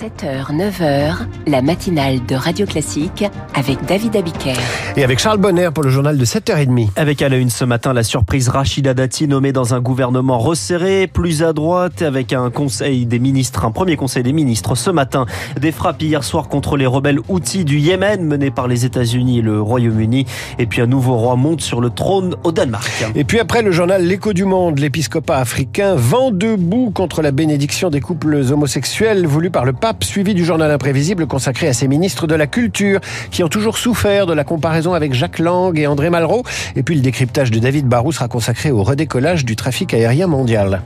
[0.00, 1.14] 7h, 9h,
[1.46, 3.22] la matinale de Radio Classique
[3.54, 4.54] avec David Abiker.
[4.96, 6.88] Et avec Charles Bonner pour le journal de 7h30.
[6.96, 11.06] Avec à la une ce matin la surprise Rachida Dati nommée dans un gouvernement resserré,
[11.06, 15.26] plus à droite, avec un conseil des ministres, un premier conseil des ministres ce matin.
[15.60, 19.42] Des frappes hier soir contre les rebelles outils du Yémen menés par les États-Unis et
[19.42, 20.24] le Royaume-Uni.
[20.58, 22.90] Et puis un nouveau roi monte sur le trône au Danemark.
[23.14, 27.90] Et puis après le journal L'écho du monde, l'épiscopat africain vent debout contre la bénédiction
[27.90, 32.26] des couples homosexuels voulus par le pape suivi du journal imprévisible consacré à ces ministres
[32.26, 33.00] de la culture
[33.30, 36.44] qui ont toujours souffert de la comparaison avec Jacques Lang et André Malraux.
[36.76, 40.82] Et puis le décryptage de David Barrou sera consacré au redécollage du trafic aérien mondial.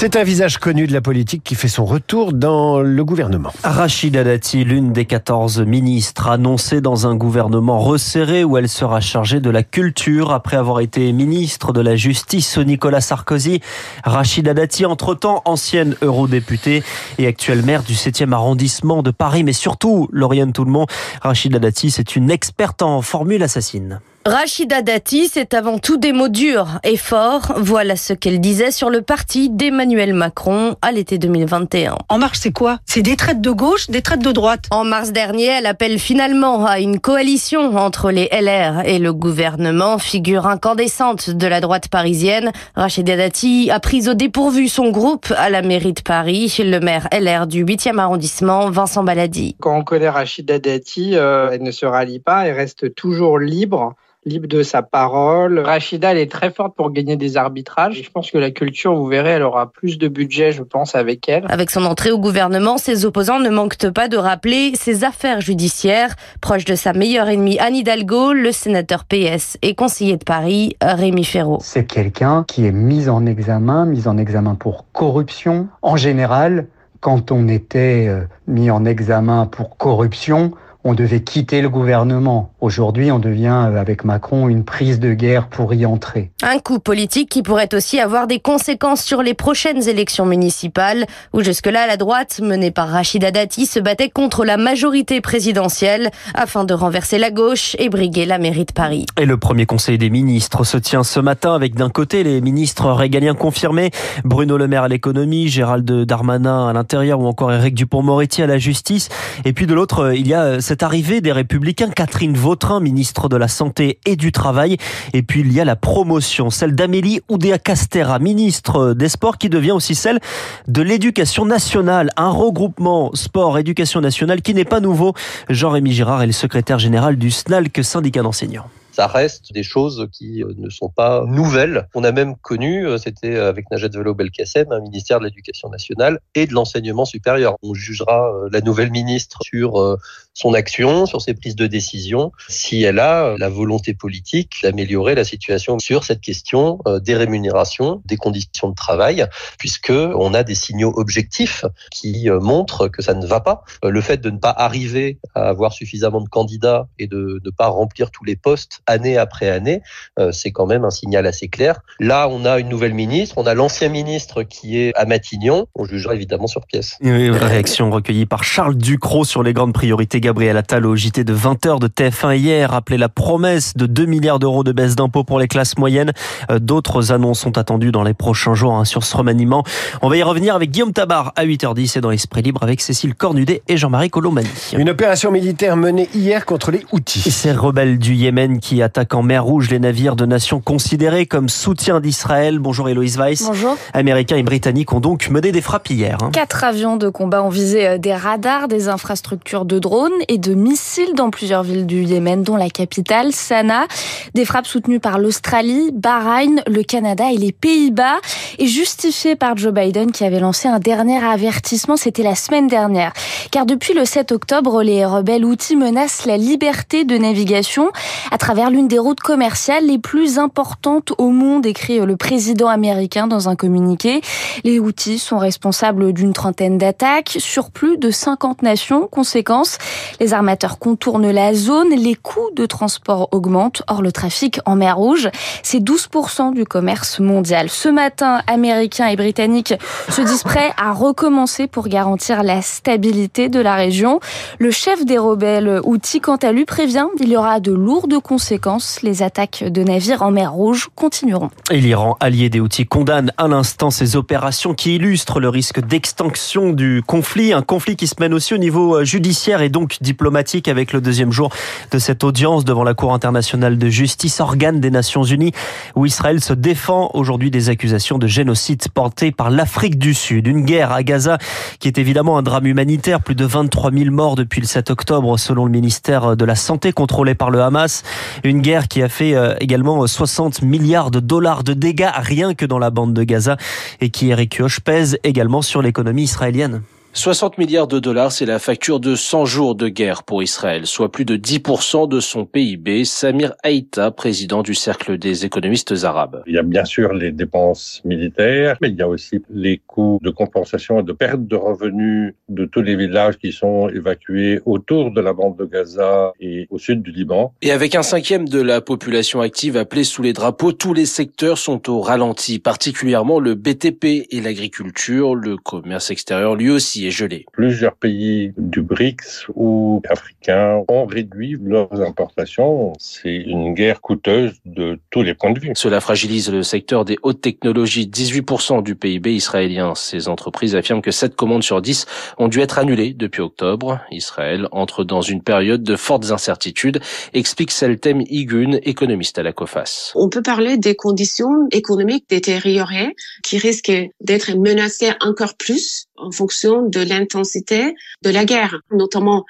[0.00, 3.52] C'est un visage connu de la politique qui fait son retour dans le gouvernement.
[3.62, 9.40] Rachida Dati, l'une des 14 ministres annoncée dans un gouvernement resserré où elle sera chargée
[9.40, 13.60] de la culture après avoir été ministre de la Justice sous Nicolas Sarkozy.
[14.02, 16.82] Rachida Dati, entre-temps ancienne eurodéputée
[17.18, 20.86] et actuelle maire du 7e arrondissement de Paris, mais surtout, Lauriane Toulmont,
[21.20, 24.00] Rachida Dati, c'est une experte en formule assassine.
[24.26, 27.54] Rachida Dati, c'est avant tout des mots durs et forts.
[27.56, 31.96] Voilà ce qu'elle disait sur le parti d'Emmanuel Macron à l'été 2021.
[32.10, 32.80] En marche, c'est quoi?
[32.84, 34.66] C'est des traites de gauche, des traites de droite?
[34.70, 39.96] En mars dernier, elle appelle finalement à une coalition entre les LR et le gouvernement,
[39.96, 42.52] figure incandescente de la droite parisienne.
[42.74, 47.08] Rachida Dati a pris au dépourvu son groupe à la mairie de Paris, le maire
[47.10, 49.56] LR du 8e arrondissement, Vincent Baladi.
[49.60, 53.94] Quand on connaît Rachida Dati, euh, elle ne se rallie pas, elle reste toujours libre
[54.26, 55.58] libre de sa parole.
[55.58, 57.98] Rachida, elle est très forte pour gagner des arbitrages.
[57.98, 60.94] Et je pense que la culture, vous verrez, elle aura plus de budget, je pense,
[60.94, 61.44] avec elle.
[61.48, 66.14] Avec son entrée au gouvernement, ses opposants ne manquent pas de rappeler ses affaires judiciaires.
[66.40, 71.24] Proche de sa meilleure ennemie Anne Hidalgo, le sénateur PS et conseiller de Paris, Rémi
[71.24, 71.58] Ferraud.
[71.62, 75.68] C'est quelqu'un qui est mis en examen, mis en examen pour corruption.
[75.80, 76.66] En général,
[77.00, 80.52] quand on était euh, mis en examen pour corruption,
[80.84, 82.52] on devait quitter le gouvernement.
[82.60, 86.30] Aujourd'hui, on devient, euh, avec Macron, une prise de guerre pour y entrer.
[86.42, 91.42] Un coup politique qui pourrait aussi avoir des conséquences sur les prochaines élections municipales, où
[91.42, 96.72] jusque-là, la droite, menée par Rachida Dati, se battait contre la majorité présidentielle afin de
[96.72, 99.04] renverser la gauche et briguer la mairie de Paris.
[99.18, 102.90] Et le premier conseil des ministres se tient ce matin avec d'un côté les ministres
[102.90, 103.90] régaliens confirmés,
[104.24, 108.58] Bruno Le Maire à l'économie, Gérald Darmanin à l'intérieur ou encore Éric Dupont-Moretti à la
[108.58, 109.08] justice.
[109.44, 113.34] Et puis de l'autre, il y a cette arrivée des Républicains, Catherine Vautrin, ministre de
[113.34, 114.76] la Santé et du Travail.
[115.12, 119.72] Et puis il y a la promotion, celle d'Amélie Oudéa-Castera, ministre des Sports, qui devient
[119.72, 120.20] aussi celle
[120.68, 122.10] de l'Éducation nationale.
[122.16, 125.12] Un regroupement sport-éducation nationale qui n'est pas nouveau.
[125.48, 130.42] Jean-Rémy Girard est le secrétaire général du SNALC, syndicat d'enseignants ça reste des choses qui
[130.42, 131.88] euh, ne sont pas nouvelles.
[131.94, 136.46] On a même connu, euh, c'était avec Najat Vallaud-Belkacem, un ministère de l'Éducation nationale et
[136.46, 137.56] de l'enseignement supérieur.
[137.62, 139.98] On jugera euh, la nouvelle ministre sur
[140.34, 145.24] son action, sur ses prises de décision, si elle a la volonté politique d'améliorer la
[145.24, 149.26] situation sur cette question des rémunérations, des conditions de travail,
[149.58, 153.64] puisque on a des signaux objectifs qui montrent que ça ne va pas.
[153.82, 157.68] Le fait de ne pas arriver à avoir suffisamment de candidats et de ne pas
[157.68, 159.82] remplir tous les postes année après année,
[160.18, 161.80] euh, c'est quand même un signal assez clair.
[161.98, 165.84] Là, on a une nouvelle ministre, on a l'ancien ministre qui est à Matignon, on
[165.84, 166.96] jugera évidemment sur pièce.
[167.02, 170.20] réaction recueillie par Charles Ducrot sur les grandes priorités.
[170.20, 174.38] Gabriel Attal au JT de 20h de TF1 hier rappelait la promesse de 2 milliards
[174.38, 176.12] d'euros de baisse d'impôts pour les classes moyennes.
[176.50, 179.64] Euh, d'autres annonces sont attendues dans les prochains jours hein, sur ce remaniement.
[180.02, 183.14] On va y revenir avec Guillaume Tabar à 8h10 et dans Esprit Libre avec Cécile
[183.14, 184.48] Cornudet et Jean-Marie Colomani.
[184.76, 187.30] Une opération militaire menée hier contre les Houthis.
[187.30, 191.26] Ces rebelles du Yémen qui qui attaque en mer Rouge les navires de nations considérées
[191.26, 192.60] comme soutien d'Israël.
[192.60, 193.42] Bonjour Héloïse Weiss.
[193.42, 193.76] Bonjour.
[193.94, 196.18] Américains et Britanniques ont donc mené des frappes hier.
[196.22, 196.30] Hein.
[196.32, 200.54] Quatre avions de combat ont visé euh, des radars, des infrastructures de drones et de
[200.54, 203.88] missiles dans plusieurs villes du Yémen, dont la capitale, Sanaa.
[204.34, 208.18] Des frappes soutenues par l'Australie, Bahreïn, le Canada et les Pays-Bas
[208.60, 213.12] et justifiées par Joe Biden qui avait lancé un dernier avertissement, c'était la semaine dernière.
[213.50, 217.90] Car depuis le 7 octobre, les rebelles outils menacent la liberté de navigation
[218.30, 223.26] à travers l'une des routes commerciales les plus importantes au monde, écrit le président américain
[223.26, 224.20] dans un communiqué.
[224.64, 229.06] Les outils sont responsables d'une trentaine d'attaques sur plus de 50 nations.
[229.06, 229.78] Conséquence,
[230.20, 233.82] les armateurs contournent la zone, les coûts de transport augmentent.
[233.88, 235.30] Or, le trafic en mer Rouge,
[235.62, 237.70] c'est 12% du commerce mondial.
[237.70, 239.74] Ce matin, Américains et Britanniques
[240.08, 244.20] se disent prêts à recommencer pour garantir la stabilité de la région.
[244.58, 248.49] Le chef des rebelles outils, quant à lui, prévient qu'il y aura de lourdes conséquences
[248.50, 249.02] conséquences.
[249.02, 251.50] Les attaques de navires en mer Rouge continueront.
[251.70, 256.72] Et l'Iran, allié des outils, condamne à l'instant ces opérations qui illustrent le risque d'extinction
[256.72, 257.52] du conflit.
[257.52, 261.30] Un conflit qui se mène aussi au niveau judiciaire et donc diplomatique avec le deuxième
[261.30, 261.50] jour
[261.92, 265.52] de cette audience devant la Cour internationale de justice, organe des Nations Unies,
[265.94, 270.48] où Israël se défend aujourd'hui des accusations de génocide portées par l'Afrique du Sud.
[270.48, 271.38] Une guerre à Gaza
[271.78, 273.20] qui est évidemment un drame humanitaire.
[273.20, 276.92] Plus de 23 000 morts depuis le 7 octobre selon le ministère de la Santé
[276.92, 278.02] contrôlé par le Hamas.
[278.44, 282.66] Une guerre qui a fait euh, également 60 milliards de dollars de dégâts rien que
[282.66, 283.56] dans la bande de Gaza
[284.00, 286.82] et qui, Eric Kioch, pèse également sur l'économie israélienne.
[287.12, 291.10] 60 milliards de dollars, c'est la facture de 100 jours de guerre pour Israël, soit
[291.10, 293.04] plus de 10% de son PIB.
[293.04, 296.44] Samir Haïta, président du Cercle des économistes arabes.
[296.46, 300.20] Il y a bien sûr les dépenses militaires, mais il y a aussi les coûts
[300.22, 305.10] de compensation et de perte de revenus de tous les villages qui sont évacués autour
[305.10, 307.52] de la bande de Gaza et au sud du Liban.
[307.60, 311.58] Et avec un cinquième de la population active appelée sous les drapeaux, tous les secteurs
[311.58, 317.46] sont au ralenti, particulièrement le BTP et l'agriculture, le commerce extérieur lui aussi est gelé.
[317.52, 322.92] Plusieurs pays du BRICS ou africains ont réduit leurs importations.
[322.98, 325.72] C'est une guerre coûteuse de tous les points de vue.
[325.74, 329.94] Cela fragilise le secteur des hautes technologies, 18% du PIB israélien.
[329.94, 332.06] Ces entreprises affirment que 7 commandes sur 10
[332.38, 334.00] ont dû être annulées depuis octobre.
[334.10, 337.00] Israël entre dans une période de fortes incertitudes,
[337.32, 340.12] explique Seltem Igun, économiste à la COFAS.
[340.14, 346.82] On peut parler des conditions économiques détériorées qui risquent d'être menacées encore plus en fonction
[346.82, 349.46] de l'intensité de la guerre, notamment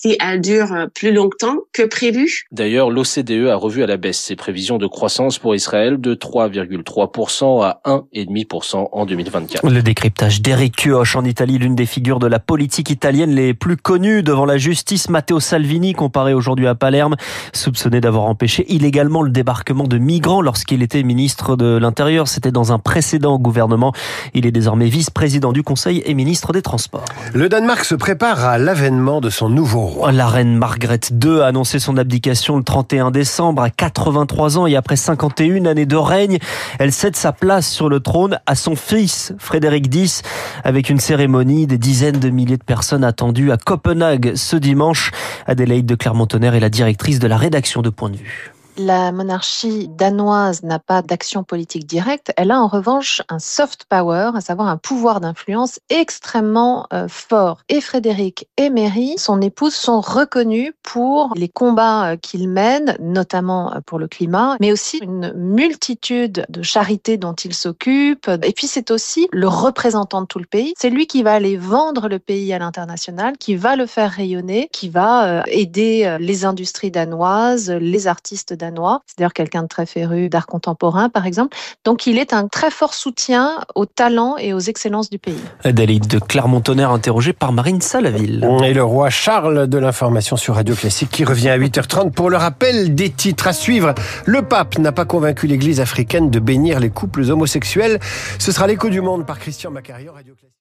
[0.00, 2.44] si elle dure plus longtemps que prévu.
[2.52, 7.62] D'ailleurs, l'OCDE a revu à la baisse ses prévisions de croissance pour Israël de 3,3%
[7.62, 9.68] à 1,5% en 2024.
[9.68, 13.76] Le décryptage d'Eric Kioch en Italie, l'une des figures de la politique italienne les plus
[13.76, 17.16] connues devant la justice, Matteo Salvini, comparé aujourd'hui à Palerme,
[17.52, 22.26] soupçonné d'avoir empêché illégalement le débarquement de migrants lorsqu'il était ministre de l'Intérieur.
[22.26, 23.92] C'était dans un précédent gouvernement.
[24.32, 27.04] Il est désormais vice-président du Conseil et ministre des Transports.
[27.34, 31.78] Le Danemark se prépare à l'avènement de son nouveau La reine Margrethe II a annoncé
[31.78, 36.38] son abdication le 31 décembre à 83 ans et après 51 années de règne,
[36.78, 40.22] elle cède sa place sur le trône à son fils Frédéric X
[40.64, 45.12] avec une cérémonie des dizaines de milliers de personnes attendues à Copenhague ce dimanche.
[45.46, 48.52] Adélaïde de Clermont-Tonnerre est la directrice de la rédaction de Point de vue.
[48.82, 54.30] La monarchie danoise n'a pas d'action politique directe, elle a en revanche un soft power,
[54.34, 57.60] à savoir un pouvoir d'influence extrêmement euh, fort.
[57.68, 63.74] Et Frédéric et Mary, son épouse, sont reconnus pour les combats euh, qu'ils mènent, notamment
[63.74, 68.30] euh, pour le climat, mais aussi une multitude de charités dont ils s'occupent.
[68.42, 70.72] Et puis c'est aussi le représentant de tout le pays.
[70.78, 74.70] C'est lui qui va aller vendre le pays à l'international, qui va le faire rayonner,
[74.72, 78.69] qui va aider les industries danoises, les artistes danois
[79.06, 81.56] c'est d'ailleurs quelqu'un de très féru d'art contemporain, par exemple.
[81.84, 85.40] Donc il est un très fort soutien aux talents et aux excellences du pays.
[85.64, 88.48] Adélie de Clermont-Tonnerre, interrogée par Marine Salaville.
[88.64, 92.36] Et le roi Charles de l'information sur Radio Classique qui revient à 8h30 pour le
[92.36, 93.94] rappel des titres à suivre.
[94.26, 97.98] Le pape n'a pas convaincu l'église africaine de bénir les couples homosexuels.
[98.38, 100.56] Ce sera l'écho du monde par Christian Macarion, Radio Classique.